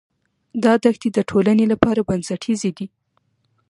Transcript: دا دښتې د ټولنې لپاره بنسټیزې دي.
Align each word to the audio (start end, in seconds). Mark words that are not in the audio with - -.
دا 0.63 0.73
دښتې 0.83 1.09
د 1.13 1.19
ټولنې 1.29 1.65
لپاره 1.73 1.99
بنسټیزې 2.09 2.71
دي. 2.77 2.87